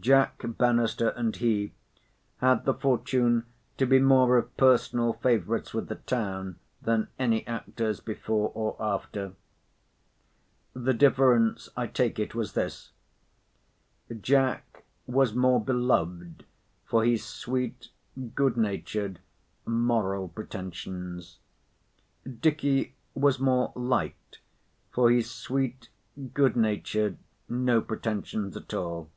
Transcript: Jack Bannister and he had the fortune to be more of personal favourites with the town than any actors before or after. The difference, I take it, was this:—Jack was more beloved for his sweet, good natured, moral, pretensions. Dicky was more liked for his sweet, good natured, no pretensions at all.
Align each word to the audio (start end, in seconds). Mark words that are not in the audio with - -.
Jack 0.00 0.40
Bannister 0.44 1.08
and 1.08 1.34
he 1.34 1.72
had 2.36 2.64
the 2.64 2.72
fortune 2.72 3.46
to 3.78 3.84
be 3.86 3.98
more 3.98 4.36
of 4.36 4.56
personal 4.56 5.14
favourites 5.14 5.74
with 5.74 5.88
the 5.88 5.96
town 5.96 6.60
than 6.80 7.08
any 7.18 7.44
actors 7.48 7.98
before 7.98 8.52
or 8.54 8.76
after. 8.80 9.32
The 10.72 10.94
difference, 10.94 11.68
I 11.76 11.88
take 11.88 12.20
it, 12.20 12.32
was 12.32 12.52
this:—Jack 12.52 14.84
was 15.08 15.34
more 15.34 15.60
beloved 15.60 16.44
for 16.84 17.04
his 17.04 17.24
sweet, 17.26 17.88
good 18.36 18.56
natured, 18.56 19.18
moral, 19.66 20.28
pretensions. 20.28 21.40
Dicky 22.40 22.94
was 23.16 23.40
more 23.40 23.72
liked 23.74 24.38
for 24.92 25.10
his 25.10 25.28
sweet, 25.28 25.88
good 26.34 26.54
natured, 26.56 27.18
no 27.48 27.80
pretensions 27.80 28.56
at 28.56 28.72
all. 28.72 29.10